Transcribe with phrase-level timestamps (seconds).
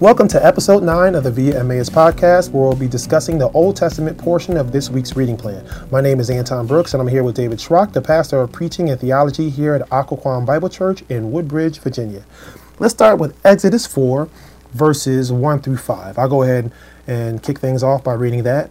[0.00, 4.16] Welcome to episode 9 of the Via podcast, where we'll be discussing the Old Testament
[4.16, 5.68] portion of this week's reading plan.
[5.90, 8.88] My name is Anton Brooks, and I'm here with David Schrock, the pastor of preaching
[8.90, 12.22] and theology here at Occoquan Bible Church in Woodbridge, Virginia.
[12.78, 14.28] Let's start with Exodus 4,
[14.70, 16.16] verses 1 through 5.
[16.16, 16.70] I'll go ahead
[17.08, 18.70] and kick things off by reading that.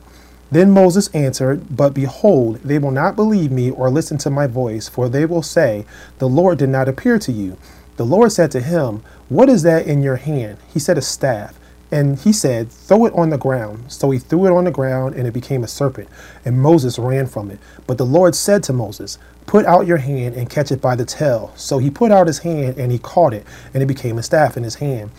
[0.50, 4.88] Then Moses answered, But behold, they will not believe me or listen to my voice,
[4.88, 5.86] for they will say,
[6.20, 7.58] The Lord did not appear to you.
[7.98, 10.58] The Lord said to him, What is that in your hand?
[10.74, 11.60] He said, A staff.
[11.92, 13.92] And he said, Throw it on the ground.
[13.92, 16.10] So he threw it on the ground, and it became a serpent.
[16.46, 17.60] And Moses ran from it.
[17.86, 21.06] But the Lord said to Moses, Put out your hand and catch it by the
[21.06, 21.54] tail.
[21.56, 24.58] So he put out his hand, and he caught it, and it became a staff
[24.58, 25.12] in his hand.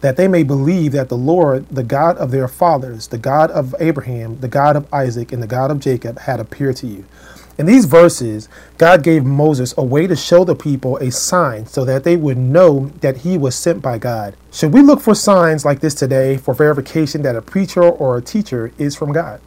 [0.00, 3.74] That they may believe that the Lord, the God of their fathers, the God of
[3.80, 7.04] Abraham, the God of Isaac, and the God of Jacob, had appeared to you.
[7.58, 11.86] In these verses, God gave Moses a way to show the people a sign so
[11.86, 14.36] that they would know that he was sent by God.
[14.52, 18.22] Should we look for signs like this today for verification that a preacher or a
[18.22, 19.40] teacher is from God?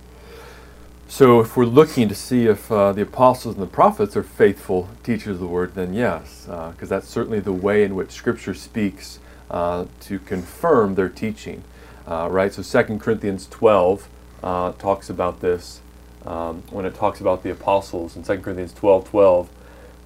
[1.08, 4.90] So, if we're looking to see if uh, the apostles and the prophets are faithful
[5.04, 8.54] teachers of the word, then yes, because uh, that's certainly the way in which Scripture
[8.54, 11.64] speaks uh, to confirm their teaching.
[12.08, 12.54] Uh, right?
[12.54, 14.08] So, 2 Corinthians 12
[14.44, 15.82] uh, talks about this
[16.30, 19.50] um, when it talks about the apostles in 2 Corinthians 12 12,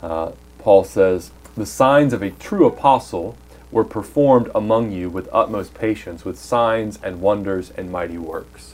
[0.02, 3.38] uh, Paul says, The signs of a true apostle
[3.72, 8.74] were performed among you with utmost patience, with signs and wonders and mighty works.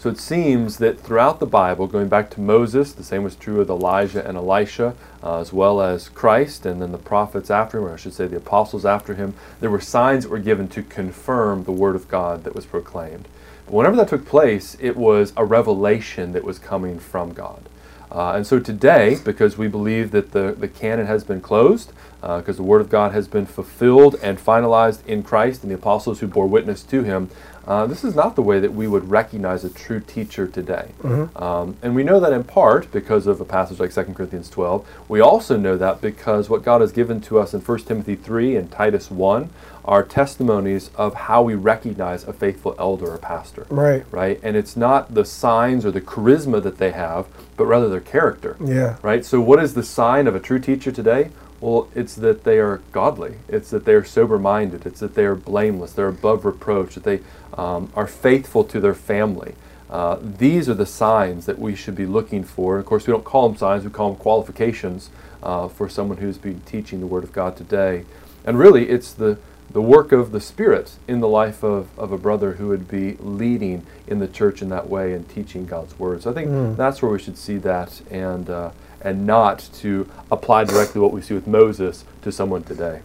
[0.00, 3.60] So it seems that throughout the Bible, going back to Moses, the same was true
[3.60, 7.84] of Elijah and Elisha, uh, as well as Christ, and then the prophets after him,
[7.84, 10.82] or I should say the apostles after him, there were signs that were given to
[10.82, 13.28] confirm the word of God that was proclaimed
[13.70, 17.62] whenever that took place, it was a revelation that was coming from God.
[18.10, 22.56] Uh, and so today, because we believe that the, the canon has been closed, because
[22.56, 26.20] uh, the Word of God has been fulfilled and finalized in Christ and the apostles
[26.20, 27.30] who bore witness to Him,
[27.66, 30.90] uh, this is not the way that we would recognize a true teacher today.
[31.02, 31.40] Mm-hmm.
[31.40, 34.86] Um, and we know that in part because of a passage like 2 Corinthians 12.
[35.08, 38.56] We also know that because what God has given to us in 1 Timothy 3
[38.56, 39.50] and Titus 1
[39.84, 43.66] are testimonies of how we recognize a faithful elder or pastor.
[43.70, 44.04] Right.
[44.10, 44.40] Right?
[44.42, 47.26] And it's not the signs or the charisma that they have,
[47.56, 48.56] but rather their character.
[48.62, 48.96] Yeah.
[49.02, 49.24] Right?
[49.24, 51.30] So, what is the sign of a true teacher today?
[51.60, 53.34] Well, it's that they are godly.
[53.46, 54.86] It's that they are sober minded.
[54.86, 55.92] It's that they are blameless.
[55.92, 56.94] They're above reproach.
[56.94, 57.20] That they
[57.56, 59.54] um, are faithful to their family.
[59.90, 62.78] Uh, these are the signs that we should be looking for.
[62.78, 65.10] Of course, we don't call them signs, we call them qualifications
[65.42, 68.04] uh, for someone who's been teaching the Word of God today.
[68.44, 69.36] And really, it's the,
[69.72, 73.16] the work of the Spirit in the life of, of a brother who would be
[73.20, 76.22] leading in the church in that way and teaching God's Word.
[76.22, 76.76] So I think mm.
[76.76, 78.70] that's where we should see that and, uh,
[79.00, 83.02] and not to apply directly what we see with Moses to someone today.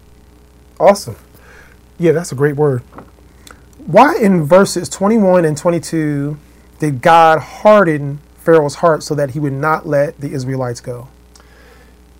[0.79, 1.15] Awesome.
[1.97, 2.81] Yeah, that's a great word.
[3.85, 6.37] Why in verses 21 and 22
[6.79, 11.07] did God harden Pharaoh's heart so that he would not let the Israelites go?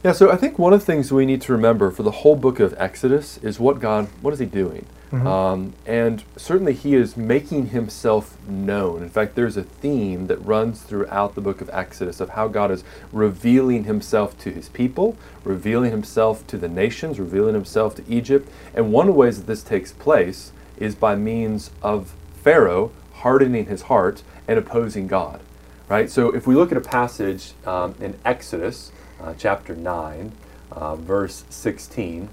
[0.05, 2.35] Yeah, so I think one of the things we need to remember for the whole
[2.35, 4.85] book of Exodus is what God, what is he doing?
[5.11, 5.25] Mm-hmm.
[5.25, 9.01] Um, and certainly he is making himself known.
[9.01, 12.69] In fact, there's a theme that runs throughout the book of Exodus of how God
[12.69, 18.47] is revealing himself to his people, revealing himself to the nations, revealing himself to Egypt.
[18.75, 23.66] And one of the ways that this takes place is by means of Pharaoh hardening
[23.66, 25.41] his heart and opposing God.
[25.89, 26.11] Right?
[26.11, 28.91] So if we look at a passage um, in Exodus
[29.25, 30.31] uh, chapter 9,
[30.72, 32.30] uh, verse 16,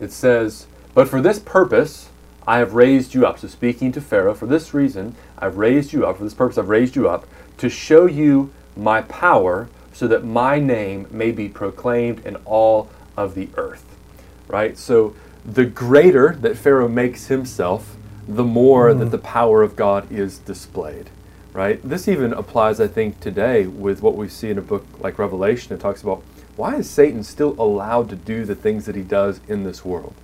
[0.00, 2.08] it says, But for this purpose
[2.46, 3.38] I have raised you up.
[3.38, 6.68] So speaking to Pharaoh, for this reason I've raised you up, for this purpose I've
[6.68, 7.26] raised you up,
[7.58, 13.34] to show you my power so that my name may be proclaimed in all of
[13.34, 13.84] the earth.
[14.48, 14.78] Right?
[14.78, 17.96] So the greater that Pharaoh makes himself,
[18.26, 18.98] the more mm.
[19.00, 21.10] that the power of God is displayed.
[21.52, 21.80] Right?
[21.82, 25.74] This even applies, I think, today with what we see in a book like Revelation.
[25.74, 26.22] It talks about
[26.56, 30.14] why is Satan still allowed to do the things that he does in this world?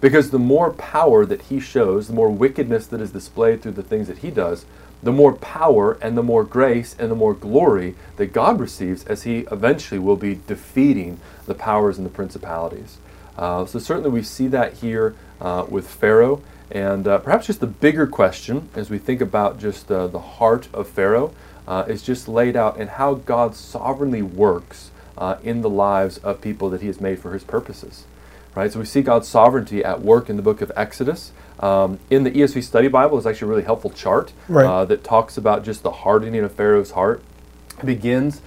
[0.00, 3.82] Because the more power that he shows, the more wickedness that is displayed through the
[3.82, 4.66] things that he does,
[5.02, 9.22] the more power and the more grace and the more glory that God receives as
[9.22, 12.98] he eventually will be defeating the powers and the principalities.
[13.38, 16.42] Uh, so certainly we see that here uh, with Pharaoh.
[16.70, 20.68] And uh, perhaps just the bigger question as we think about just uh, the heart
[20.72, 21.32] of Pharaoh
[21.66, 26.40] uh, is just laid out in how God sovereignly works uh, in the lives of
[26.40, 28.04] people that he has made for his purposes.
[28.54, 28.72] Right?
[28.72, 31.32] So we see God's sovereignty at work in the book of Exodus.
[31.60, 34.84] Um, in the ESV Study Bible is actually a really helpful chart right.
[34.86, 37.22] that talks about just the hardening of Pharaoh's heart.
[37.78, 38.40] It begins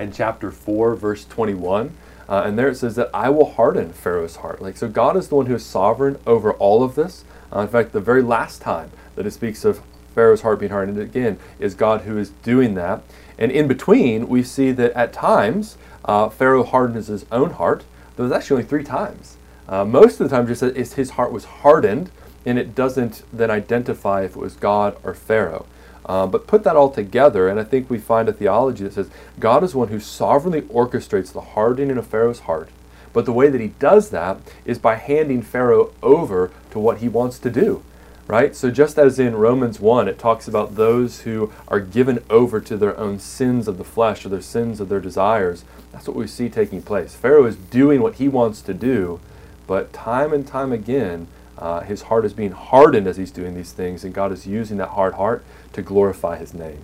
[0.00, 1.96] in chapter 4, verse 21.
[2.28, 4.62] Uh, and there it says that I will harden Pharaoh's heart.
[4.62, 7.24] Like so, God is the one who is sovereign over all of this.
[7.54, 9.80] Uh, in fact, the very last time that it speaks of
[10.14, 13.02] Pharaoh's heart being hardened again is God who is doing that.
[13.38, 17.84] And in between, we see that at times uh, Pharaoh hardens his own heart.
[18.16, 19.36] There was actually only three times.
[19.68, 22.10] Uh, most of the time, just says his heart was hardened,
[22.44, 25.66] and it doesn't then identify if it was God or Pharaoh.
[26.04, 29.10] Uh, but put that all together, and I think we find a theology that says
[29.38, 32.68] God is one who sovereignly orchestrates the hardening of Pharaoh's heart.
[33.12, 37.08] But the way that he does that is by handing Pharaoh over to what he
[37.08, 37.82] wants to do.
[38.28, 38.54] Right?
[38.54, 42.76] So, just as in Romans 1, it talks about those who are given over to
[42.76, 46.26] their own sins of the flesh or their sins of their desires, that's what we
[46.26, 47.14] see taking place.
[47.14, 49.20] Pharaoh is doing what he wants to do,
[49.66, 51.26] but time and time again,
[51.58, 54.78] uh, his heart is being hardened as he's doing these things, and God is using
[54.78, 55.44] that hard heart
[55.74, 56.80] to glorify his name.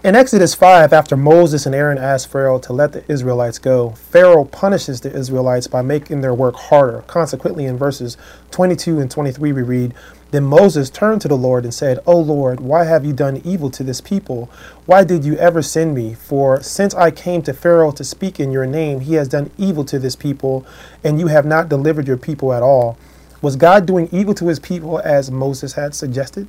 [0.00, 4.44] In Exodus 5, after Moses and Aaron asked Pharaoh to let the Israelites go, Pharaoh
[4.44, 7.02] punishes the Israelites by making their work harder.
[7.06, 8.16] Consequently, in verses
[8.50, 9.94] 22 and 23, we read,
[10.32, 13.70] Then Moses turned to the Lord and said, O Lord, why have you done evil
[13.70, 14.50] to this people?
[14.86, 16.14] Why did you ever send me?
[16.14, 19.84] For since I came to Pharaoh to speak in your name, he has done evil
[19.84, 20.66] to this people,
[21.04, 22.98] and you have not delivered your people at all.
[23.40, 26.48] Was God doing evil to his people as Moses had suggested?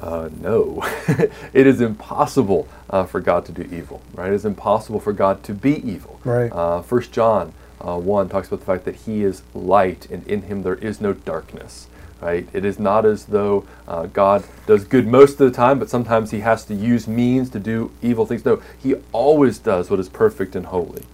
[0.00, 0.82] Uh, no,
[1.52, 4.00] it is impossible uh, for God to do evil.
[4.14, 4.30] Right?
[4.32, 6.20] It is impossible for God to be evil.
[6.24, 6.52] Right.
[6.52, 10.42] Uh, First John uh, one talks about the fact that He is light, and in
[10.42, 11.88] Him there is no darkness.
[12.20, 12.48] Right?
[12.52, 16.30] It is not as though uh, God does good most of the time, but sometimes
[16.30, 18.44] He has to use means to do evil things.
[18.44, 21.04] No, He always does what is perfect and holy.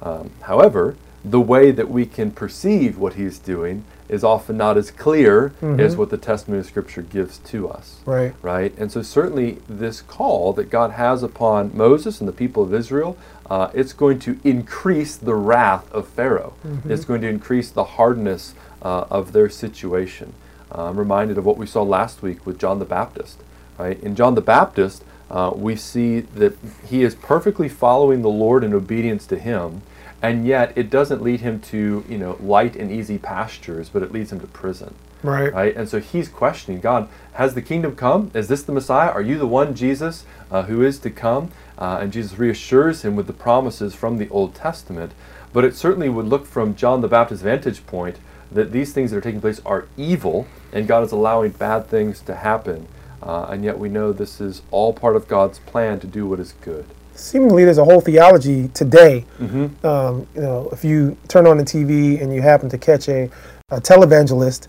[0.00, 4.76] Um, however, the way that we can perceive what He is doing is often not
[4.76, 5.80] as clear mm-hmm.
[5.80, 8.00] as what the testimony of Scripture gives to us.
[8.04, 8.34] Right.
[8.42, 8.76] Right.
[8.78, 13.16] And so certainly this call that God has upon Moses and the people of Israel,
[13.48, 16.54] uh, it's going to increase the wrath of Pharaoh.
[16.66, 16.90] Mm-hmm.
[16.90, 20.34] It's going to increase the hardness uh, of their situation.
[20.70, 23.42] Uh, I'm reminded of what we saw last week with John the Baptist.
[23.78, 23.98] Right.
[24.00, 25.02] In John the Baptist,
[25.32, 26.56] uh, we see that
[26.86, 29.82] he is perfectly following the Lord in obedience to Him
[30.22, 34.12] and yet it doesn't lead him to you know light and easy pastures but it
[34.12, 34.94] leads him to prison.
[35.22, 35.52] Right.
[35.52, 35.76] Right?
[35.76, 38.30] And so he's questioning god has the kingdom come?
[38.32, 39.10] Is this the messiah?
[39.10, 41.50] Are you the one jesus uh, who is to come?
[41.76, 45.12] Uh, and jesus reassures him with the promises from the old testament
[45.52, 48.18] but it certainly would look from john the baptist's vantage point
[48.50, 52.20] that these things that are taking place are evil and god is allowing bad things
[52.20, 52.86] to happen
[53.22, 56.40] uh, and yet we know this is all part of god's plan to do what
[56.40, 59.24] is good seemingly there's a whole theology today.
[59.38, 59.86] Mm-hmm.
[59.86, 63.30] Um, you know, if you turn on the TV and you happen to catch a,
[63.70, 64.68] a televangelist,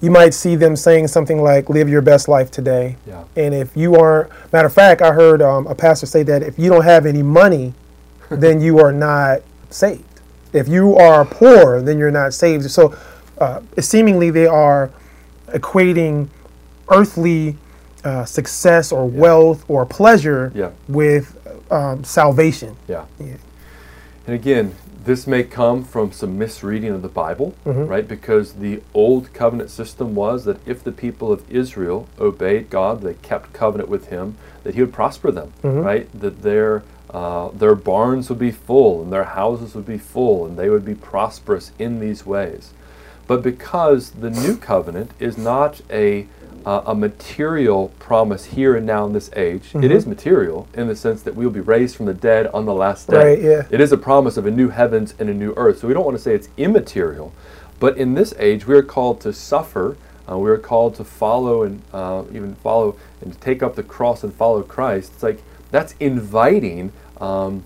[0.00, 3.24] you might see them saying something like "Live your best life today." Yeah.
[3.34, 6.58] And if you aren't, matter of fact, I heard um, a pastor say that if
[6.58, 7.72] you don't have any money,
[8.30, 9.40] then you are not
[9.70, 10.02] saved.
[10.52, 12.70] If you are poor, then you're not saved.
[12.70, 12.96] So,
[13.38, 14.90] uh, seemingly they are
[15.48, 16.28] equating
[16.88, 17.56] earthly
[18.04, 19.20] uh, success or yeah.
[19.20, 20.70] wealth or pleasure yeah.
[20.88, 21.36] with
[21.70, 22.76] um, salvation.
[22.88, 23.06] Yeah.
[23.18, 23.36] yeah.
[24.26, 27.86] And again, this may come from some misreading of the Bible, mm-hmm.
[27.86, 28.06] right?
[28.06, 33.14] Because the old covenant system was that if the people of Israel obeyed God, they
[33.14, 35.78] kept covenant with Him, that He would prosper them, mm-hmm.
[35.78, 36.20] right?
[36.20, 40.58] That their uh, their barns would be full and their houses would be full and
[40.58, 42.72] they would be prosperous in these ways.
[43.28, 46.26] But because the new covenant is not a
[46.66, 49.68] uh, a material promise here and now in this age.
[49.68, 49.84] Mm-hmm.
[49.84, 52.66] It is material in the sense that we will be raised from the dead on
[52.66, 53.34] the last day.
[53.34, 53.62] Right, yeah.
[53.70, 55.78] It is a promise of a new heavens and a new earth.
[55.78, 57.32] So we don't want to say it's immaterial,
[57.78, 59.96] but in this age we are called to suffer.
[60.28, 63.84] Uh, we are called to follow and uh, even follow and to take up the
[63.84, 65.12] cross and follow Christ.
[65.14, 67.62] It's like that's inviting um,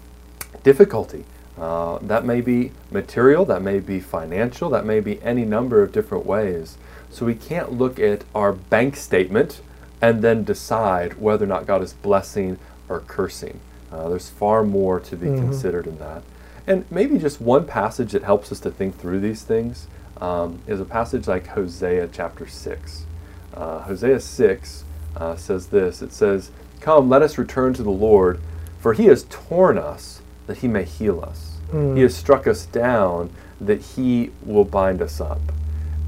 [0.62, 1.25] difficulty.
[1.59, 5.90] Uh, that may be material, that may be financial, that may be any number of
[5.90, 6.76] different ways.
[7.11, 9.61] So we can't look at our bank statement
[10.00, 13.61] and then decide whether or not God is blessing or cursing.
[13.93, 15.38] Uh, there's far more to be mm-hmm.
[15.38, 16.23] considered in that.
[16.67, 19.88] And maybe just one passage that helps us to think through these things
[20.21, 23.05] um, is a passage like Hosea chapter 6.
[23.55, 24.85] Uh, Hosea 6
[25.17, 26.50] uh, says this It says,
[26.81, 28.40] Come, let us return to the Lord,
[28.79, 31.59] for he has torn us that he may heal us.
[31.71, 31.97] Mm.
[31.97, 35.40] He has struck us down that he will bind us up.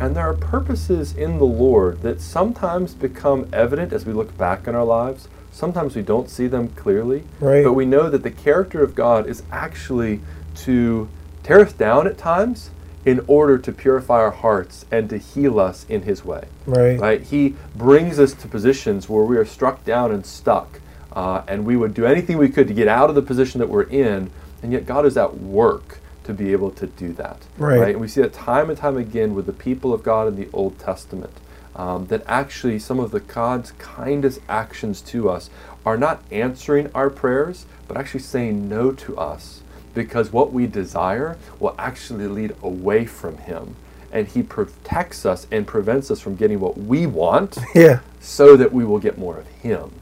[0.01, 4.67] And there are purposes in the Lord that sometimes become evident as we look back
[4.67, 5.29] in our lives.
[5.53, 7.25] Sometimes we don't see them clearly.
[7.41, 7.63] Right.
[7.65, 10.21] But we know that the character of God is actually
[10.57, 11.09] to
[11.43, 12.71] tear us down at times
[13.05, 16.47] in order to purify our hearts and to heal us in his way.
[16.67, 16.99] Right.
[16.99, 17.23] Right.
[17.23, 20.81] He brings us to positions where we are struck down and stuck.
[21.13, 23.69] Uh, and we would do anything we could to get out of the position that
[23.69, 24.31] we're in,
[24.63, 25.99] and yet God is at work
[26.37, 27.39] to be able to do that.
[27.59, 27.79] Right.
[27.81, 27.91] right.
[27.93, 30.49] And we see that time and time again with the people of God in the
[30.53, 31.33] Old Testament.
[31.75, 35.49] um, that actually some of the God's kindest actions to us
[35.87, 39.63] are not answering our prayers, but actually saying no to us
[39.95, 43.77] because what we desire will actually lead away from Him.
[44.13, 48.01] And He protects us and prevents us from getting what we want Yeah.
[48.21, 49.93] so that we will get more of Him.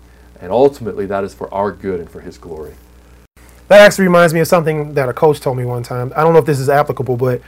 [0.41, 2.75] And ultimately, that is for our good and for His glory.
[3.71, 6.13] That actually reminds me of something that a coach told me one time.
[6.17, 7.41] I don't know if this is applicable, but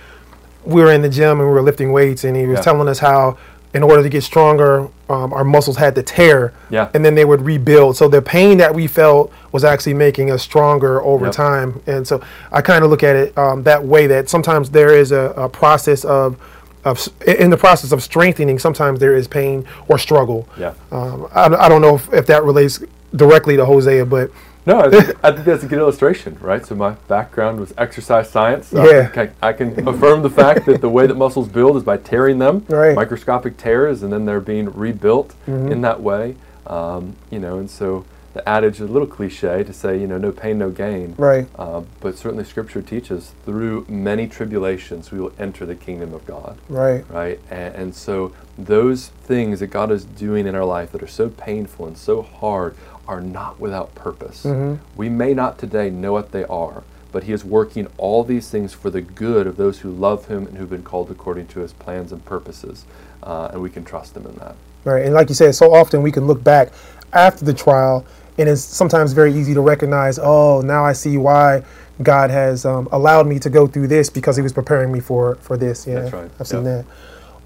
[0.65, 2.63] we were in the gym and we were lifting weights, and he was Yeah.
[2.63, 3.37] telling us how,
[3.75, 6.87] in order to get stronger, um, our muscles had to tear, Yeah.
[6.95, 7.97] and then they would rebuild.
[7.97, 11.35] So the pain that we felt was actually making us stronger over Yep.
[11.35, 11.81] time.
[11.89, 12.21] And so
[12.53, 14.07] I kind of look at it um, that way.
[14.07, 16.37] That sometimes there is a, a process of,
[16.85, 18.61] of in the process of strengthening.
[18.61, 20.47] Sometimes there is pain or struggle.
[20.57, 20.75] Yeah.
[20.93, 22.79] Um, I, I don't know if, if that relates
[23.17, 24.31] directly to Hosea, but
[24.65, 26.65] No, I think, I think that's a good illustration, right?
[26.65, 28.73] So my background was exercise science.
[28.73, 29.09] Yeah.
[29.11, 31.97] I, can, I can affirm the fact that the way that muscles build is by
[31.97, 32.95] tearing them, Right.
[32.95, 35.73] microscopic tears, and then they're being rebuilt Mm-hmm.
[35.73, 36.37] in that way.
[36.69, 38.05] Um, you know, and so
[38.35, 41.15] the adage is a little cliche to say, you know, no pain, no gain.
[41.19, 41.47] right.
[41.57, 46.59] Uh, but certainly Scripture teaches through many tribulations we will enter the kingdom of God
[46.69, 47.05] Right.
[47.11, 47.39] right?
[47.51, 51.29] And, and so those things that God is doing in our life that are so
[51.29, 52.75] painful and so hard
[53.07, 54.45] are not without purpose.
[54.45, 54.83] Mm-hmm.
[54.97, 58.73] We may not today know what they are, but He is working all these things
[58.73, 61.73] for the good of those who love Him and who've been called according to His
[61.75, 62.85] plans and purposes,
[63.23, 64.55] uh, and we can trust Him in that.
[64.85, 66.69] Right, and like you said, so often we can look back
[67.13, 68.07] after the trial,
[68.39, 70.19] and it's sometimes very easy to recognize.
[70.19, 71.63] Oh, now I see why
[72.03, 75.37] God has um, allowed me to go through this because He was preparing me for
[75.37, 75.87] for this.
[75.87, 76.31] Yeah, That's right.
[76.41, 76.85] I've seen that.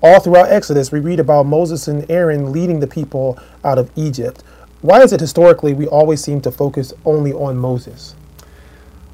[0.03, 4.43] All throughout Exodus, we read about Moses and Aaron leading the people out of Egypt.
[4.83, 8.15] Why is it historically we always seem to focus only on Moses?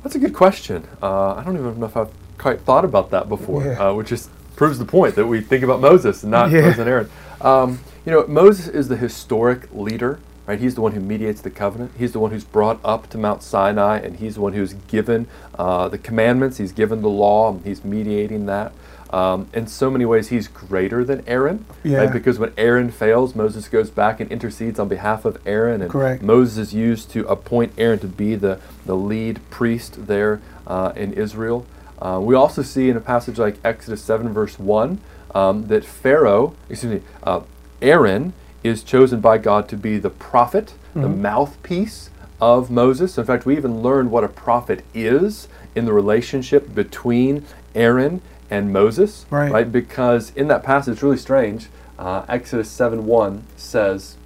[0.02, 0.84] That's a good question.
[1.00, 3.88] Uh, I don't even know if I've quite thought about that before, Yeah.
[3.90, 6.62] uh, which just proves the point that we think about Moses and not Yeah.
[6.62, 7.10] Moses and Aaron.
[7.40, 10.58] Um, you know, Moses is the historic leader, right?
[10.58, 11.92] He's the one who mediates the covenant.
[11.98, 15.26] He's the one who's brought up to Mount Sinai, and he's the one who's given
[15.58, 16.58] uh, the commandments.
[16.58, 18.72] He's given the law, and he's mediating that.
[19.10, 21.98] Um, in so many ways, he's greater than Aaron, Yeah.
[21.98, 22.12] right?
[22.12, 26.22] Because when Aaron fails, Moses goes back and intercedes on behalf of Aaron, and Correct.
[26.22, 31.12] Moses is used to appoint Aaron to be the, the lead priest there uh, in
[31.12, 31.66] Israel.
[32.00, 34.98] Uh, we also see in a passage like Exodus 7, verse 1,
[35.34, 37.40] um, that Pharaoh, excuse me, uh,
[37.82, 43.16] Aaron is chosen by God to be the prophet, the mouthpiece of Moses.
[43.18, 48.72] In fact, we even learned what a prophet is in the relationship between Aaron and
[48.72, 49.72] Moses, Right.
[49.72, 51.68] Because in that passage, it's really strange.
[51.98, 54.16] Uh, Exodus 7 1 says,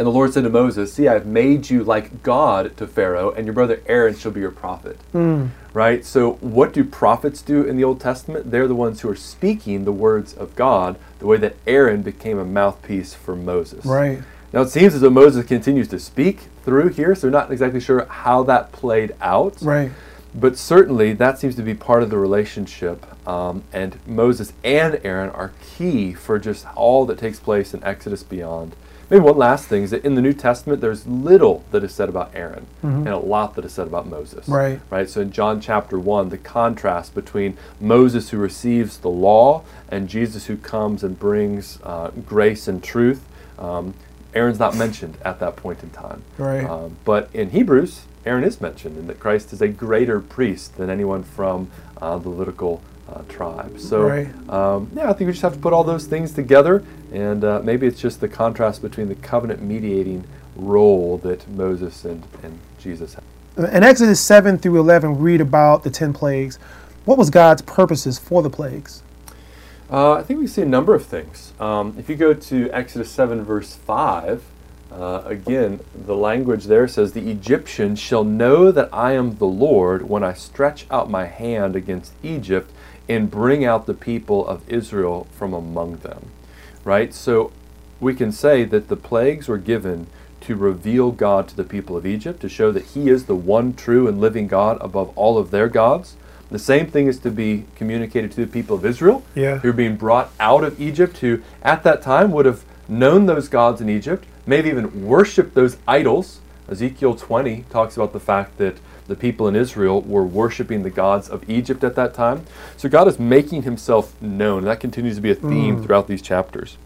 [0.00, 3.32] and the Lord said to Moses, See, I have made you like God to Pharaoh,
[3.32, 4.98] and your brother Aaron shall be your prophet.
[5.74, 6.06] Right?
[6.06, 8.50] So, what do prophets do in the Old Testament?
[8.50, 12.38] They're the ones who are speaking the words of God, the way that Aaron became
[12.38, 13.84] a mouthpiece for Moses.
[13.84, 14.22] Right.
[14.54, 17.78] Now, it seems as though Moses continues to speak through here, so we're not exactly
[17.78, 19.60] sure how that played out.
[19.60, 19.90] Right.
[20.34, 23.04] But certainly, that seems to be part of the relationship.
[23.28, 28.22] Um, and Moses and Aaron are key for just all that takes place in Exodus
[28.22, 28.74] beyond.
[29.10, 32.08] Maybe one last thing is that in the New Testament, there's little that is said
[32.08, 34.48] about Aaron and a lot that is said about Moses.
[34.48, 34.80] Right.
[34.88, 35.08] Right.
[35.10, 40.46] So in John chapter 1, the contrast between Moses who receives the law and Jesus
[40.46, 43.24] who comes and brings uh, grace and truth.
[43.58, 43.94] Um,
[44.32, 46.22] Aaron's not mentioned at that point in time.
[46.38, 46.64] Right.
[46.64, 50.88] Um, but in Hebrews, Aaron is mentioned, and that Christ is a greater priest than
[50.88, 53.78] anyone from uh, the Levitical uh, tribe.
[53.78, 54.28] So, Right.
[54.48, 57.60] um, yeah, I think we just have to put all those things together, and uh,
[57.62, 60.24] maybe it's just the contrast between the covenant mediating
[60.56, 63.24] role that Moses and, and Jesus had.
[63.74, 66.58] In Exodus 7 through 11, we read about the 10 plagues.
[67.04, 69.02] What was God's purposes for the plagues?
[69.90, 71.52] Uh, I think we see a number of things.
[71.58, 74.44] Um, if you go to Exodus 7, verse 5,
[74.92, 80.08] uh, again, the language there says, The Egyptians shall know that I am the Lord
[80.08, 82.70] when I stretch out my hand against Egypt
[83.10, 86.30] and bring out the people of Israel from among them.
[86.84, 87.12] Right?
[87.12, 87.52] So
[87.98, 90.06] we can say that the plagues were given
[90.42, 93.74] to reveal God to the people of Egypt, to show that He is the one
[93.74, 96.16] true and living God above all of their gods.
[96.50, 99.58] The same thing is to be communicated to the people of Israel, Yeah.
[99.58, 103.48] who are being brought out of Egypt, who at that time would have known those
[103.48, 106.40] gods in Egypt, maybe even worshiped those idols.
[106.68, 108.76] Ezekiel 20 talks about the fact that
[109.10, 112.46] the people in Israel were worshiping the gods of Egypt at that time.
[112.76, 114.58] So God is making himself known.
[114.58, 116.76] and That continues to be a theme throughout these chapters.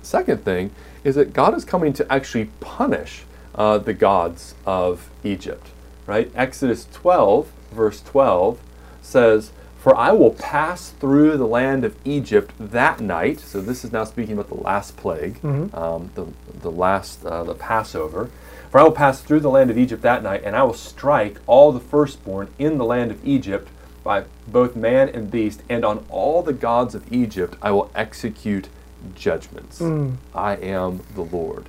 [0.00, 0.70] Second thing
[1.02, 3.24] is that God is coming to actually punish
[3.56, 5.66] uh, the gods of Egypt.
[6.06, 6.30] Right?
[6.36, 8.60] Exodus 12, verse 12
[9.02, 13.40] says, For I will pass through the land of Egypt that night.
[13.40, 15.74] So this is now speaking about the last plague, Mhm.
[15.76, 16.26] um, the,
[16.60, 18.30] the last, uh, the Passover.
[18.72, 21.36] For I will pass through the land of Egypt that night, and I will strike
[21.46, 23.68] all the firstborn in the land of Egypt
[24.02, 28.70] by both man and beast, and on all the gods of Egypt I will execute
[29.14, 29.78] judgments.
[29.78, 30.16] Mm.
[30.34, 31.66] I am the Lord.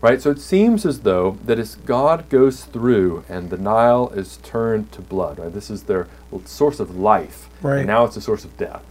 [0.00, 0.22] Right?
[0.22, 4.90] So it seems as though that as God goes through and the Nile is turned
[4.92, 5.52] to blood, right?
[5.52, 6.08] This is their
[6.46, 7.50] source of life.
[7.60, 7.80] Right.
[7.80, 8.82] And now it's a source of death.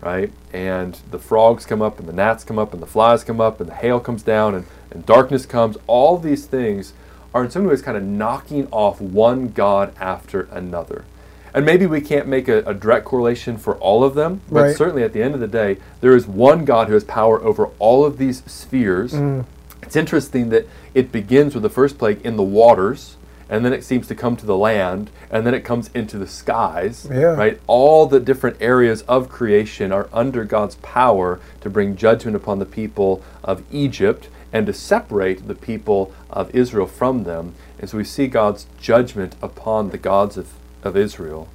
[0.00, 0.32] Right?
[0.52, 3.60] And the frogs come up and the gnats come up and the flies come up
[3.60, 5.76] and the hail comes down and, and darkness comes.
[5.86, 6.92] All these things
[7.34, 11.04] are in some ways kind of knocking off one God after another.
[11.52, 14.76] And maybe we can't make a, a direct correlation for all of them, but Right.
[14.76, 17.68] certainly at the end of the day, there is one God who has power over
[17.78, 19.12] all of these spheres.
[19.14, 19.44] Mm.
[19.82, 23.16] It's interesting that it begins with the first plague in the waters,
[23.48, 26.26] and then it seems to come to the land, and then it comes into the
[26.26, 27.06] skies.
[27.10, 27.34] Yeah.
[27.34, 27.60] Right?
[27.66, 32.66] All the different areas of creation are under God's power to bring judgment upon the
[32.66, 37.54] people of Egypt and to separate the people of Israel from them.
[37.78, 40.52] And so we see God's judgment upon the gods of,
[40.82, 41.48] of Israel.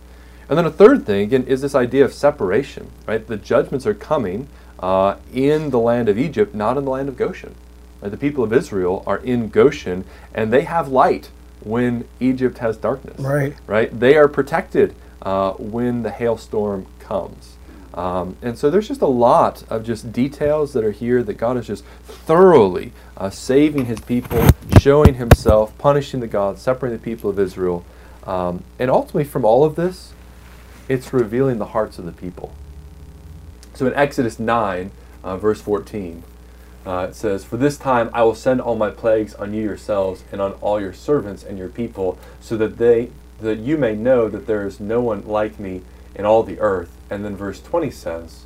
[0.50, 3.26] And then a third thing, again, is this idea of separation, right?
[3.26, 4.48] The judgments are coming
[4.80, 7.56] uh, in the land of Egypt, not in the land of Goshen.
[8.02, 8.12] Right?
[8.12, 11.30] The people of Israel are in Goshen, and they have light
[11.64, 13.20] when Egypt has darkness.
[13.20, 13.56] Right.
[13.68, 13.98] Right?
[13.98, 17.58] They are protected uh, when the hailstorm comes.
[17.94, 21.58] Um, and so there's just a lot of just details that are here that God
[21.58, 24.48] is just thoroughly uh, saving his people,
[24.80, 27.86] showing himself, punishing the gods, separating the people of Israel.
[28.26, 30.14] Um, and ultimately, from all of this,
[30.90, 32.54] it's revealing the hearts of the people.
[33.76, 34.92] So in Exodus 9,
[35.24, 36.24] uh, verse 14,
[36.86, 40.24] uh, it says, For this time I will send all my plagues on you yourselves
[40.32, 44.30] and on all your servants and your people, so that they that you may know
[44.30, 45.82] that there is no one like me
[46.16, 46.96] in all the earth.
[47.10, 48.46] And then verse 20 says,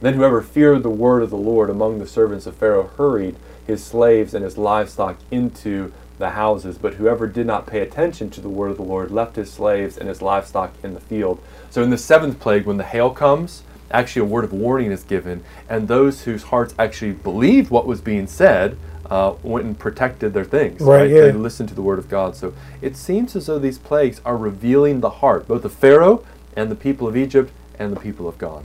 [0.00, 3.82] Then whoever feared the word of the Lord among the servants of Pharaoh hurried his
[3.82, 8.48] slaves and his livestock into the houses, but whoever did not pay attention to the
[8.48, 11.42] word of the Lord left his slaves and his livestock in the field.
[11.70, 15.04] So in the seventh plague, when the hail comes, actually a word of warning is
[15.04, 18.76] given, and those whose hearts actually believed what was being said
[19.10, 20.80] uh, went and protected their things.
[20.80, 21.22] Right, yeah.
[21.22, 22.34] They listened to the word of God.
[22.34, 26.24] So it seems as though these plagues are revealing the heart, both of Pharaoh
[26.56, 28.64] and the people of Egypt and the people of God.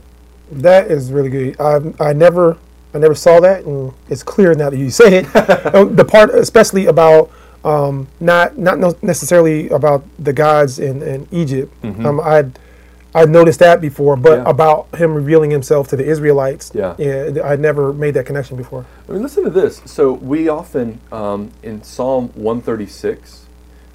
[0.50, 1.60] That is really good.
[1.60, 2.56] I I never
[2.94, 5.36] I never saw that, and it's clear now that you say it.
[5.36, 7.30] Uh, the part, especially about
[7.64, 11.72] um, not not necessarily about the gods in, in Egypt.
[12.06, 12.58] Um, I'd
[13.18, 14.46] I noticed that before, but Mm-hmm.
[14.46, 14.50] Yeah.
[14.50, 16.70] about him revealing himself to the Israelites.
[16.74, 16.94] Yeah.
[16.98, 18.84] yeah, I never made that connection before.
[19.08, 19.80] I mean, listen to this.
[19.86, 23.46] So we often um, in Psalm 136,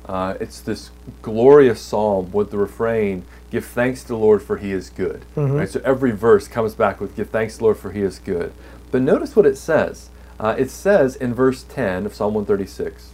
[0.06, 0.90] uh, it's this
[1.22, 5.70] glorious psalm with the refrain, "Give thanks to the Lord for He is good." Right.
[5.70, 8.52] So every verse comes back with, "Give thanks to the Lord for He is good."
[8.92, 10.10] But notice what it says.
[10.40, 13.12] Uh, it says in verse 10 of Psalm 136,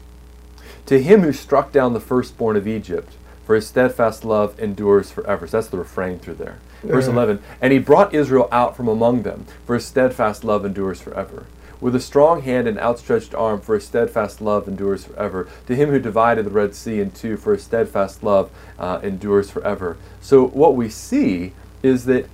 [0.87, 3.13] "To Him who struck down the firstborn of Egypt."
[3.49, 5.47] For his steadfast love endures forever.
[5.47, 6.59] So that's the refrain through there.
[6.83, 11.01] Verse 11, and he brought Israel out from among them, for his steadfast love endures
[11.01, 11.47] forever.
[11.81, 15.49] With a strong hand and outstretched arm, for his steadfast love endures forever.
[15.65, 19.49] To him who divided the Red Sea in two, for his steadfast love uh, endures
[19.49, 19.97] forever.
[20.21, 22.27] So what we see is that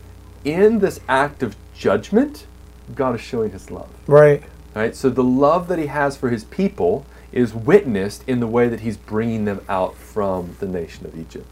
[0.44, 2.46] in this act of judgment,
[2.94, 3.88] God is showing his love.
[4.06, 4.44] Right.
[4.74, 4.94] Right?
[4.94, 8.80] So the love that he has for his people is witnessed in the way that
[8.80, 11.46] he's bringing them out from the nation of Egypt.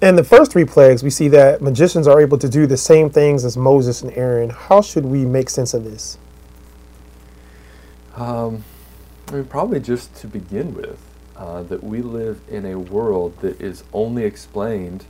[0.00, 3.10] In the first three plagues, we see that magicians are able to do the same
[3.10, 4.50] things as Moses and Aaron.
[4.50, 6.18] How should we make sense of this?
[8.16, 8.64] Um,
[9.28, 10.98] I mean, probably just to begin with,
[11.36, 15.04] uh, that we live in a world that is only explained,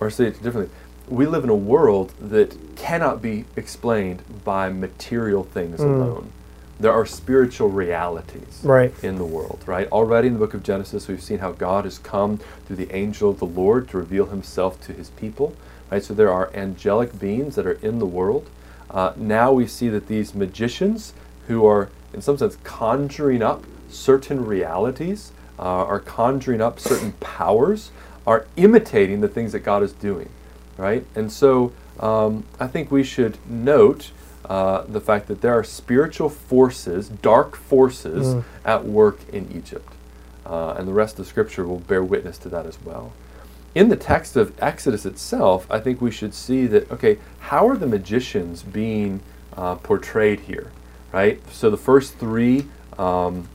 [0.00, 0.74] or say it differently,
[1.08, 5.84] we live in a world that cannot be explained by material things Mm.
[5.84, 6.32] alone.
[6.80, 8.92] There are spiritual realities Right.
[9.04, 9.86] in the world, right?
[9.92, 13.28] Already in the book of Genesis, we've seen how God has come through the angel
[13.28, 15.52] of the Lord to reveal himself to his people,
[15.90, 16.02] right?
[16.02, 18.48] So there are angelic beings that are in the world.
[18.90, 21.12] Uh, now we see that these magicians,
[21.48, 27.90] who are in some sense conjuring up certain realities, uh, are conjuring up certain powers,
[28.26, 30.30] are imitating the things that God is doing,
[30.78, 31.04] right?
[31.14, 34.12] And so um, I think we should note
[34.48, 38.44] uh, the fact that there are spiritual forces, dark forces, Mm.
[38.64, 39.92] at work in Egypt.
[40.46, 43.12] Uh, and the rest of Scripture will bear witness to that as well.
[43.74, 47.76] In the text of Exodus itself, I think we should see that, okay, how are
[47.76, 49.20] the magicians being
[49.56, 50.72] uh, portrayed here,
[51.12, 51.40] right?
[51.52, 52.66] So the first three
[52.98, 53.48] um,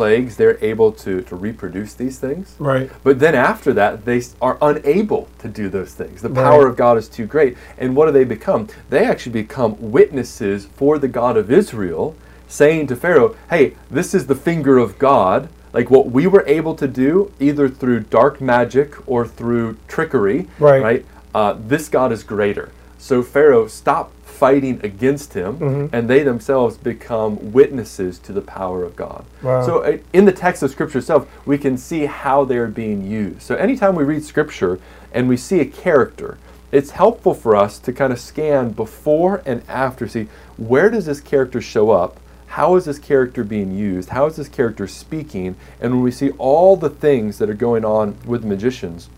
[0.00, 2.56] plagues, they're able to, to reproduce these things.
[2.58, 2.90] Right.
[3.04, 6.22] But then after that, they are unable to do those things.
[6.22, 6.42] The Right.
[6.42, 7.54] power of God is too great.
[7.76, 8.68] And what do they become?
[8.88, 12.14] They actually become witnesses for the God of Israel,
[12.48, 15.50] saying to Pharaoh, hey, this is the finger of God.
[15.74, 20.82] Like what we were able to do, either through dark magic or through trickery, Right.
[20.82, 21.04] right?
[21.34, 22.70] Uh, this God is greater.
[23.00, 25.94] So Pharaoh, stop fighting against him, Mm-hmm.
[25.94, 29.24] and they themselves become witnesses to the power of God.
[29.42, 29.64] Wow.
[29.66, 33.10] So uh, in the text of Scripture itself, we can see how they are being
[33.10, 33.42] used.
[33.42, 34.78] So anytime we read Scripture
[35.12, 36.38] and we see a character,
[36.72, 41.20] it's helpful for us to kind of scan before and after, see where does this
[41.20, 42.20] character show up?
[42.48, 44.10] How is this character being used?
[44.10, 45.56] How is this character speaking?
[45.80, 49.08] And when we see all the things that are going on with magicians,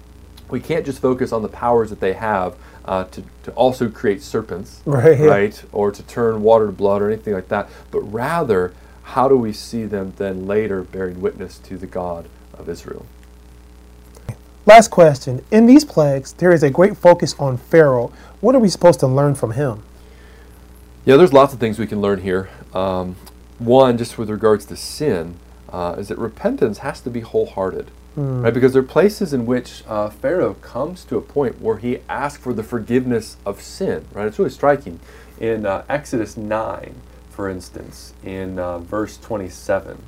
[0.51, 4.23] we can't just focus on the powers that they have uh, to, to also create
[4.23, 5.65] serpents, Right, right?
[5.73, 9.53] Or to turn water to blood or anything like that, but rather, how do we
[9.53, 13.07] see them then later bearing witness to the God of Israel?
[14.65, 15.45] Last question.
[15.51, 18.13] In these plagues, there is a great focus on Pharaoh.
[18.41, 19.83] What are we supposed to learn from him?
[21.05, 22.49] Yeah, there's lots of things we can learn here.
[22.73, 23.17] Um,
[23.59, 25.37] one, just with regards to sin,
[25.69, 28.53] uh, is that repentance has to be wholehearted, right?
[28.53, 32.43] Because there are places in which uh, Pharaoh comes to a point where he asks
[32.43, 34.27] for the forgiveness of sin, right?
[34.27, 35.01] It's really striking.
[35.41, 36.95] In uh, Exodus 9,
[37.31, 40.03] for instance, in uh, verse 27,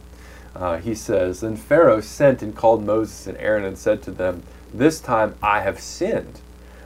[0.54, 4.42] uh, he says, Then Pharaoh sent and called Moses and Aaron and said to them,
[4.72, 6.40] This time I have sinned.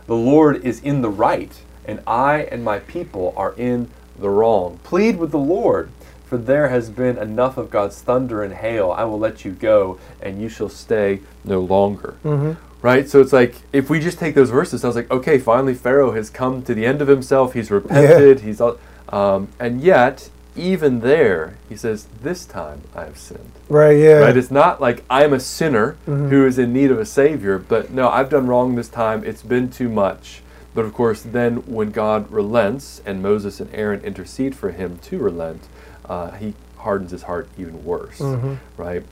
[0.06, 1.52] The Lord is in the right,
[1.84, 4.80] and I and my people are in the wrong.
[4.84, 5.90] Plead with the Lord,
[6.28, 8.92] for there has been enough of God's thunder and hail.
[8.92, 12.14] I will let you go, and you shall stay no longer.
[12.82, 13.08] Right?
[13.08, 16.12] So it's like, if we just take those verses, I was like, okay, finally Pharaoh
[16.12, 17.54] has come to the end of himself.
[17.54, 18.40] He's repented.
[18.40, 23.50] He's, all- um, and yet, even there, he says, This time I have sinned.
[23.68, 24.18] Right, yeah.
[24.18, 24.36] Right?
[24.36, 28.08] It's not like I'm a sinner who is in need of a savior, but no,
[28.08, 29.24] I've done wrong this time.
[29.24, 30.42] It's been too much.
[30.74, 35.18] But of course, then when God relents and Moses and Aaron intercede for him to
[35.18, 35.62] relent,
[36.08, 38.18] uh, he hardens his heart even worse.
[38.76, 39.02] Right?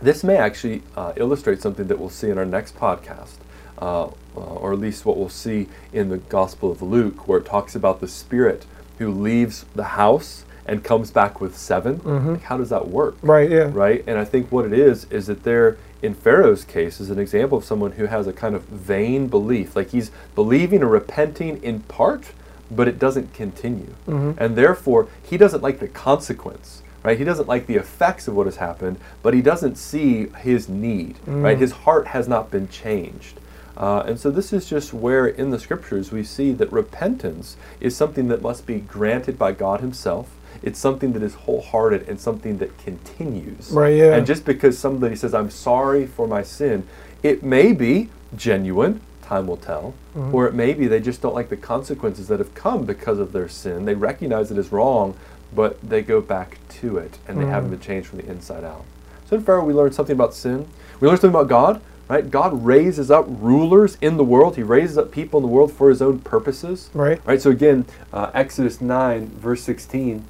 [0.00, 3.34] This may actually uh, illustrate something that we'll see in our next podcast,
[3.80, 7.46] uh, uh, or at least what we'll see in the Gospel of Luke, where it
[7.46, 8.64] talks about the Spirit
[8.98, 13.16] who leaves the house and comes back with 7 Like, how does that work?
[13.22, 13.70] right, yeah.
[13.72, 14.04] right?
[14.06, 17.58] And I think what it is is that there, in Pharaoh's case, is an example
[17.58, 21.80] of someone who has a kind of vain belief, like he's believing or repenting in
[21.80, 22.32] part,
[22.70, 23.94] but it doesn't continue,
[24.38, 26.82] and therefore he doesn't like the consequence.
[27.04, 30.68] Right, he doesn't like the effects of what has happened, but he doesn't see his
[30.68, 31.16] need.
[31.26, 33.38] Right, his heart has not been changed,
[33.78, 37.96] uh, and so this is just where in the scriptures we see that repentance is
[37.96, 40.28] something that must be granted by God Himself.
[40.60, 43.70] It's something that is wholehearted and something that continues.
[43.70, 44.16] Right, yeah.
[44.16, 46.88] And just because somebody says, I'm sorry for my sin,
[47.22, 50.34] it may be genuine, time will tell, Mm-hmm.
[50.34, 53.32] or it may be they just don't like the consequences that have come because of
[53.32, 53.84] their sin.
[53.84, 55.14] They recognize it is wrong,
[55.54, 57.50] but they go back to it and they Mm.
[57.50, 58.84] haven't been changed from the inside out.
[59.28, 60.66] So in Pharaoh, we learned something about sin.
[61.00, 62.28] We learned something about God, right?
[62.30, 64.56] God raises up rulers in the world.
[64.56, 66.88] He raises up people in the world for his own purposes.
[66.94, 67.20] Right.
[67.26, 67.40] Right.
[67.40, 70.24] So again, uh, Exodus 9, verse 16,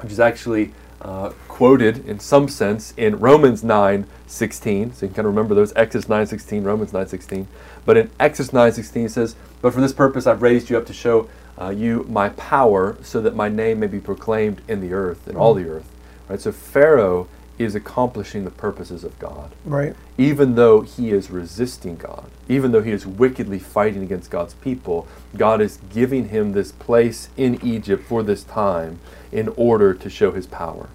[0.00, 4.92] which is actually uh, quoted in some sense in Romans 9, 16.
[4.94, 7.46] So you can kind of remember those Exodus 9, 16, Romans 9, 16.
[7.84, 10.86] But in Exodus 9, 16, it says, But for this purpose I've raised you up
[10.86, 11.28] to show
[11.60, 15.36] uh, you my power, so that my name may be proclaimed in the earth, in
[15.36, 15.88] all the earth.
[16.28, 16.40] Right.
[16.40, 17.28] So Pharaoh
[17.58, 19.94] is accomplishing the purposes of God Right.
[20.18, 25.06] even though he is resisting God, even though he is wickedly fighting against God's people,
[25.36, 28.98] God is giving him this place in Egypt for this time
[29.34, 30.88] in order to show his power.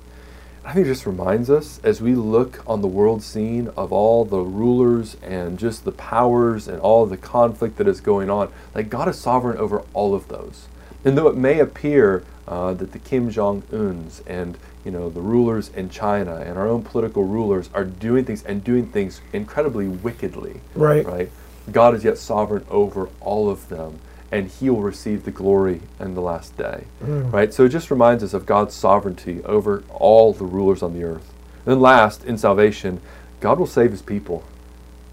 [0.66, 4.24] I think it just reminds us as we look on the world scene of all
[4.26, 8.90] the rulers and just the powers and all the conflict that is going on, like
[8.90, 10.68] God is sovereign over all of those.
[11.04, 15.22] And though it may appear uh, that the Kim Jong Uns and you know the
[15.22, 19.88] rulers in China and our own political rulers are doing things and doing things incredibly
[19.88, 21.06] wickedly, Right.
[21.06, 21.30] right?
[21.72, 24.00] God is yet sovereign over all of them,
[24.32, 27.54] and He will receive the glory in the last day, right?
[27.54, 31.34] So it just reminds us of God's sovereignty over all the rulers on the earth.
[31.66, 33.02] And then last, in salvation,
[33.40, 34.44] God will save His people,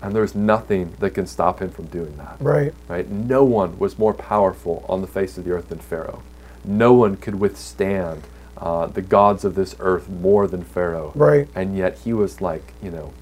[0.02, 2.74] and there's nothing that can stop Him from doing that Right.
[2.88, 3.08] right?
[3.08, 6.22] No one was more powerful on the face of the earth than Pharaoh.
[6.64, 8.22] No one could withstand
[8.58, 11.12] uh, the gods of this earth more than Pharaoh.
[11.14, 11.46] Right.
[11.54, 13.12] And yet he was like, you know,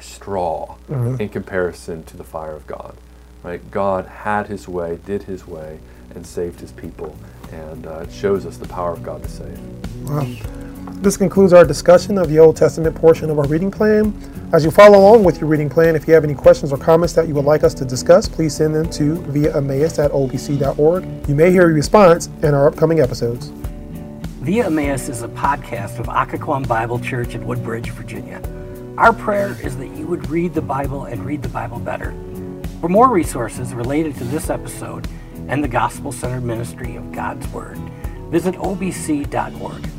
[0.00, 1.20] straw Mhm.
[1.20, 2.94] in comparison to the fire of God.
[3.42, 3.70] Right?
[3.70, 5.78] God had his way, did his way,
[6.14, 7.16] and saved his people.
[7.52, 9.58] And uh, it shows us the power of God to save.
[10.08, 10.26] Wow.
[11.00, 14.12] This concludes our discussion of the Old Testament portion of our reading plan.
[14.52, 17.12] As you follow along with your reading plan, if you have any questions or comments
[17.14, 21.28] that you would like us to discuss, please send them to via Emmaus at obc.org.
[21.28, 23.52] You may hear a response in our upcoming episodes.
[24.40, 28.42] Via Emmaus is a podcast of Occoquan Bible Church in Woodbridge, Virginia.
[28.96, 32.12] Our prayer is that you would read the Bible and read the Bible better.
[32.80, 35.08] For more resources related to this episode
[35.48, 37.76] and the gospel centered ministry of God's Word,
[38.30, 39.97] visit obc.org.